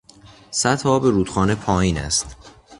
سطح 0.51 0.85
آب 0.89 1.05
رودخانه 1.05 1.55
پایین 1.55 1.97
است. 1.97 2.35